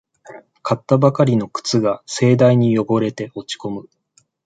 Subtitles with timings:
[0.63, 3.87] 買ったばかりの靴が盛大に汚れて落ちこむ